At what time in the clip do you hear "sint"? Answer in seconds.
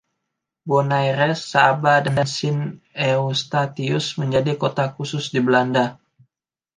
2.35-2.61